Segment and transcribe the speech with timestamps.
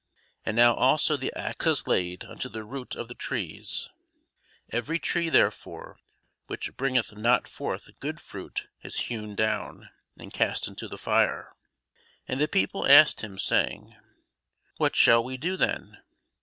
[0.43, 3.87] And now also the axe is laid unto the root of the trees:
[4.71, 5.95] every tree therefore
[6.47, 11.51] which bringeth not forth good fruit is hewn down, and cast into the fire.
[12.27, 13.95] And the people asked him, saying,
[14.77, 16.01] What shall we do then?